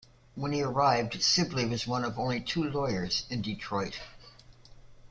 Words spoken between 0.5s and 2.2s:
he arrived, Sibley was one of